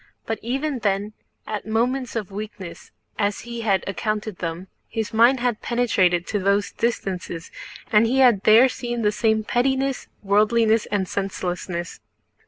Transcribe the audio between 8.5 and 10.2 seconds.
seen the same pettiness,